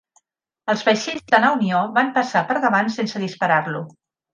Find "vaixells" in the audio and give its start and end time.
0.87-1.29